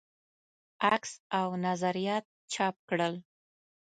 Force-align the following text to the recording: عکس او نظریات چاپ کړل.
عکس 0.91 1.11
او 1.39 1.47
نظریات 1.65 2.25
چاپ 2.53 2.75
کړل. 2.89 3.13